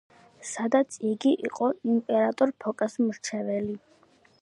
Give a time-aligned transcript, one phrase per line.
[0.51, 3.79] სადაც იგი იყო იმპერატორ ფოკას მრჩეველი.